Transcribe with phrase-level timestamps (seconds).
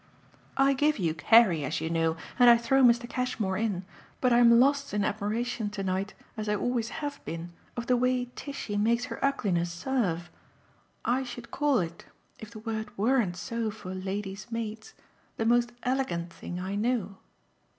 [0.57, 3.07] "I give you Carrie, as you know, and I throw Mr.
[3.07, 3.85] Cashmore in;
[4.19, 8.31] but I'm lost in admiration to night, as I always have been, of the way
[8.35, 10.31] Tishy makes her ugliness serve.
[11.05, 12.05] I should call it,
[12.39, 14.95] if the word weren't so for ladies' maids,
[15.37, 17.17] the most 'elegant' thing I know."